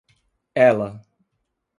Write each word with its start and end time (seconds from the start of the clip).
Ela! 0.55 0.91